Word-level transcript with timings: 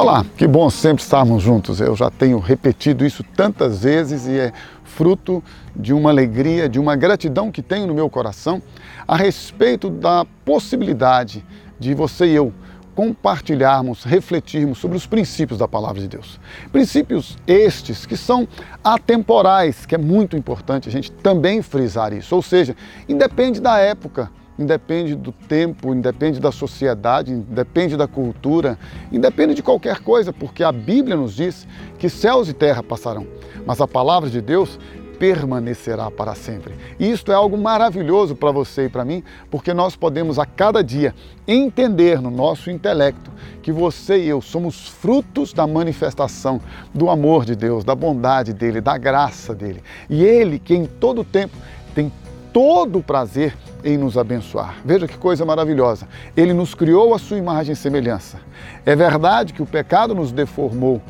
Olá, 0.00 0.24
que 0.36 0.46
bom 0.46 0.70
sempre 0.70 1.02
estarmos 1.02 1.42
juntos. 1.42 1.80
Eu 1.80 1.96
já 1.96 2.08
tenho 2.08 2.38
repetido 2.38 3.04
isso 3.04 3.24
tantas 3.34 3.82
vezes 3.82 4.28
e 4.28 4.38
é 4.38 4.52
fruto 4.84 5.42
de 5.74 5.92
uma 5.92 6.10
alegria, 6.10 6.68
de 6.68 6.78
uma 6.78 6.94
gratidão 6.94 7.50
que 7.50 7.60
tenho 7.60 7.84
no 7.84 7.92
meu 7.92 8.08
coração 8.08 8.62
a 9.08 9.16
respeito 9.16 9.90
da 9.90 10.24
possibilidade 10.44 11.44
de 11.80 11.94
você 11.94 12.26
e 12.26 12.34
eu 12.36 12.54
compartilharmos, 12.94 14.04
refletirmos 14.04 14.78
sobre 14.78 14.96
os 14.96 15.04
princípios 15.04 15.58
da 15.58 15.66
palavra 15.66 16.00
de 16.00 16.06
Deus. 16.06 16.38
Princípios 16.70 17.36
estes 17.44 18.06
que 18.06 18.16
são 18.16 18.46
atemporais, 18.84 19.84
que 19.84 19.96
é 19.96 19.98
muito 19.98 20.36
importante 20.36 20.88
a 20.88 20.92
gente 20.92 21.10
também 21.10 21.60
frisar 21.60 22.12
isso. 22.12 22.36
Ou 22.36 22.42
seja, 22.42 22.76
independe 23.08 23.60
da 23.60 23.78
época, 23.78 24.30
independe 24.58 25.14
do 25.14 25.32
tempo, 25.32 25.94
independe 25.94 26.40
da 26.40 26.50
sociedade, 26.50 27.32
independe 27.32 27.96
da 27.96 28.08
cultura, 28.08 28.78
independe 29.12 29.54
de 29.54 29.62
qualquer 29.62 30.00
coisa, 30.00 30.32
porque 30.32 30.64
a 30.64 30.72
Bíblia 30.72 31.16
nos 31.16 31.34
diz 31.34 31.66
que 31.98 32.08
céus 32.08 32.48
e 32.48 32.52
terra 32.52 32.82
passarão, 32.82 33.26
mas 33.64 33.80
a 33.80 33.86
palavra 33.86 34.28
de 34.28 34.40
Deus 34.40 34.78
permanecerá 35.18 36.10
para 36.10 36.34
sempre. 36.34 36.74
E 36.98 37.10
isto 37.10 37.32
é 37.32 37.34
algo 37.34 37.58
maravilhoso 37.58 38.36
para 38.36 38.52
você 38.52 38.84
e 38.84 38.88
para 38.88 39.04
mim, 39.04 39.22
porque 39.50 39.74
nós 39.74 39.96
podemos 39.96 40.38
a 40.38 40.46
cada 40.46 40.82
dia 40.82 41.14
entender 41.46 42.20
no 42.20 42.30
nosso 42.30 42.70
intelecto 42.70 43.30
que 43.60 43.72
você 43.72 44.18
e 44.18 44.28
eu 44.28 44.40
somos 44.40 44.88
frutos 44.88 45.52
da 45.52 45.66
manifestação 45.66 46.60
do 46.94 47.10
amor 47.10 47.44
de 47.44 47.56
Deus, 47.56 47.84
da 47.84 47.94
bondade 47.94 48.52
dele, 48.52 48.80
da 48.80 48.96
graça 48.96 49.54
dele. 49.54 49.82
E 50.08 50.24
ele 50.24 50.58
que 50.58 50.74
em 50.74 50.86
todo 50.86 51.24
tempo 51.24 51.56
tem 51.94 52.12
todo 52.52 52.98
o 52.98 53.02
prazer 53.02 53.56
em 53.84 53.96
nos 53.96 54.18
abençoar. 54.18 54.76
Veja 54.84 55.06
que 55.06 55.16
coisa 55.16 55.44
maravilhosa. 55.44 56.08
Ele 56.36 56.52
nos 56.52 56.74
criou 56.74 57.14
a 57.14 57.18
sua 57.18 57.38
imagem 57.38 57.72
e 57.72 57.76
semelhança. 57.76 58.38
É 58.84 58.94
verdade 58.96 59.52
que 59.52 59.62
o 59.62 59.66
pecado 59.66 60.14
nos 60.14 60.32
deformou, 60.32 61.00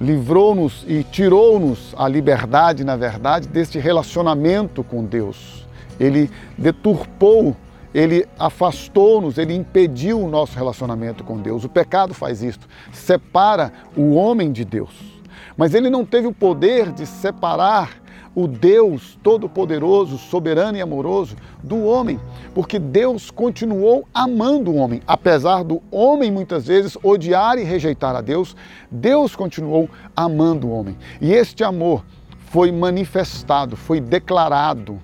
livrou-nos 0.00 0.84
e 0.86 1.02
tirou-nos 1.04 1.94
a 1.96 2.08
liberdade, 2.08 2.84
na 2.84 2.96
verdade, 2.96 3.48
deste 3.48 3.78
relacionamento 3.78 4.82
com 4.84 5.04
Deus. 5.04 5.66
Ele 5.98 6.30
deturpou, 6.56 7.56
ele 7.92 8.26
afastou-nos, 8.38 9.36
ele 9.36 9.54
impediu 9.54 10.20
o 10.20 10.28
nosso 10.28 10.56
relacionamento 10.56 11.24
com 11.24 11.38
Deus. 11.38 11.64
O 11.64 11.68
pecado 11.68 12.14
faz 12.14 12.42
isto, 12.42 12.66
separa 12.92 13.72
o 13.96 14.14
homem 14.14 14.52
de 14.52 14.64
Deus. 14.64 15.20
Mas 15.56 15.74
ele 15.74 15.90
não 15.90 16.04
teve 16.04 16.26
o 16.26 16.32
poder 16.32 16.92
de 16.92 17.04
separar 17.04 18.00
o 18.34 18.46
Deus 18.46 19.18
todo-poderoso, 19.22 20.16
soberano 20.16 20.78
e 20.78 20.80
amoroso 20.80 21.36
do 21.62 21.84
homem, 21.84 22.20
porque 22.54 22.78
Deus 22.78 23.30
continuou 23.30 24.06
amando 24.14 24.70
o 24.70 24.76
homem. 24.76 25.00
Apesar 25.06 25.64
do 25.64 25.82
homem 25.90 26.30
muitas 26.30 26.66
vezes 26.66 26.96
odiar 27.02 27.58
e 27.58 27.64
rejeitar 27.64 28.14
a 28.14 28.20
Deus, 28.20 28.56
Deus 28.90 29.34
continuou 29.34 29.88
amando 30.14 30.68
o 30.68 30.70
homem. 30.70 30.96
E 31.20 31.32
este 31.32 31.64
amor 31.64 32.04
foi 32.50 32.70
manifestado, 32.70 33.76
foi 33.76 34.00
declarado 34.00 35.00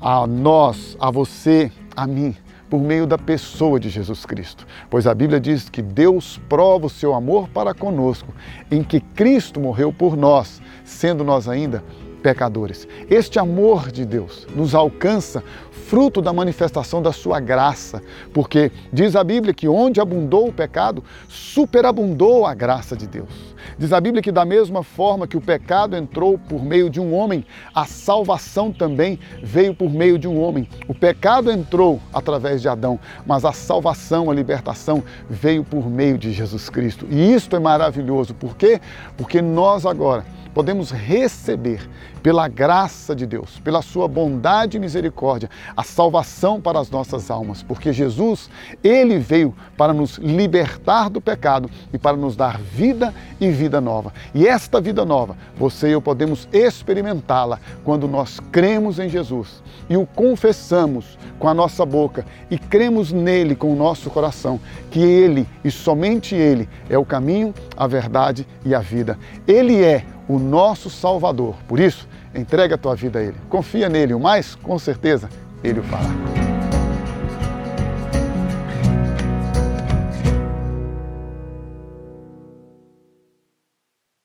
a 0.00 0.26
nós, 0.26 0.96
a 0.98 1.10
você, 1.10 1.70
a 1.94 2.06
mim, 2.06 2.34
por 2.70 2.80
meio 2.80 3.06
da 3.06 3.16
pessoa 3.16 3.80
de 3.80 3.88
Jesus 3.88 4.26
Cristo. 4.26 4.66
Pois 4.90 5.06
a 5.06 5.14
Bíblia 5.14 5.40
diz 5.40 5.68
que 5.68 5.80
Deus 5.80 6.38
prova 6.48 6.86
o 6.86 6.90
seu 6.90 7.14
amor 7.14 7.48
para 7.48 7.74
conosco, 7.74 8.34
em 8.70 8.82
que 8.82 9.00
Cristo 9.00 9.58
morreu 9.58 9.92
por 9.92 10.16
nós, 10.16 10.60
sendo 10.84 11.24
nós 11.24 11.48
ainda 11.48 11.82
pecadores. 12.22 12.86
Este 13.10 13.38
amor 13.38 13.90
de 13.90 14.04
Deus 14.04 14.46
nos 14.54 14.74
alcança 14.74 15.42
fruto 15.88 16.20
da 16.20 16.34
manifestação 16.34 17.00
da 17.00 17.12
sua 17.12 17.40
graça, 17.40 18.02
porque 18.34 18.70
diz 18.92 19.16
a 19.16 19.24
Bíblia 19.24 19.54
que 19.54 19.66
onde 19.66 20.00
abundou 20.00 20.48
o 20.48 20.52
pecado, 20.52 21.02
superabundou 21.28 22.44
a 22.44 22.52
graça 22.52 22.94
de 22.94 23.06
Deus. 23.06 23.56
Diz 23.78 23.92
a 23.92 24.00
Bíblia 24.00 24.22
que 24.22 24.30
da 24.30 24.44
mesma 24.44 24.82
forma 24.82 25.26
que 25.26 25.36
o 25.36 25.40
pecado 25.40 25.96
entrou 25.96 26.38
por 26.38 26.62
meio 26.62 26.90
de 26.90 27.00
um 27.00 27.14
homem, 27.14 27.44
a 27.74 27.86
salvação 27.86 28.70
também 28.70 29.18
veio 29.42 29.74
por 29.74 29.90
meio 29.90 30.18
de 30.18 30.28
um 30.28 30.38
homem. 30.40 30.68
O 30.86 30.94
pecado 30.94 31.50
entrou 31.50 32.00
através 32.12 32.60
de 32.60 32.68
Adão, 32.68 33.00
mas 33.26 33.44
a 33.44 33.52
salvação, 33.52 34.30
a 34.30 34.34
libertação 34.34 35.02
veio 35.28 35.64
por 35.64 35.88
meio 35.88 36.18
de 36.18 36.32
Jesus 36.32 36.68
Cristo. 36.68 37.06
E 37.10 37.32
isto 37.32 37.56
é 37.56 37.58
maravilhoso, 37.58 38.34
por 38.34 38.56
quê? 38.56 38.80
Porque 39.16 39.40
nós 39.40 39.86
agora 39.86 40.24
podemos 40.52 40.90
receber 40.90 41.88
pela 42.22 42.48
graça 42.48 43.14
de 43.14 43.26
Deus, 43.26 43.60
pela 43.60 43.82
sua 43.82 44.08
bondade 44.08 44.76
e 44.76 44.80
misericórdia, 44.80 45.50
a 45.76 45.82
salvação 45.82 46.60
para 46.60 46.78
as 46.78 46.90
nossas 46.90 47.30
almas, 47.30 47.62
porque 47.62 47.92
Jesus, 47.92 48.50
ele 48.82 49.18
veio 49.18 49.54
para 49.76 49.92
nos 49.92 50.18
libertar 50.18 51.08
do 51.08 51.20
pecado 51.20 51.70
e 51.92 51.98
para 51.98 52.16
nos 52.16 52.36
dar 52.36 52.58
vida 52.58 53.14
e 53.40 53.50
vida 53.50 53.80
nova. 53.80 54.12
E 54.34 54.46
esta 54.46 54.80
vida 54.80 55.04
nova, 55.04 55.36
você 55.56 55.88
e 55.88 55.92
eu 55.92 56.02
podemos 56.02 56.48
experimentá-la 56.52 57.60
quando 57.84 58.08
nós 58.08 58.40
cremos 58.52 58.98
em 58.98 59.08
Jesus 59.08 59.62
e 59.88 59.96
o 59.96 60.06
confessamos 60.06 61.18
com 61.38 61.48
a 61.48 61.54
nossa 61.54 61.86
boca 61.86 62.24
e 62.50 62.58
cremos 62.58 63.12
nele 63.12 63.54
com 63.54 63.72
o 63.72 63.76
nosso 63.76 64.10
coração, 64.10 64.60
que 64.90 65.00
ele 65.00 65.46
e 65.64 65.70
somente 65.70 66.34
ele 66.34 66.68
é 66.90 66.98
o 66.98 67.04
caminho, 67.04 67.54
a 67.76 67.86
verdade 67.86 68.46
e 68.64 68.74
a 68.74 68.80
vida. 68.80 69.18
Ele 69.46 69.82
é 69.82 70.04
o 70.28 70.38
nosso 70.38 70.90
Salvador. 70.90 71.56
Por 71.66 71.80
isso, 71.80 72.06
entrega 72.34 72.74
a 72.74 72.78
tua 72.78 72.94
vida 72.94 73.18
a 73.18 73.22
Ele. 73.22 73.36
Confia 73.48 73.88
nele, 73.88 74.14
o 74.14 74.20
mais, 74.20 74.54
com 74.54 74.78
certeza, 74.78 75.28
Ele 75.64 75.80
o 75.80 75.82
fará. 75.82 76.47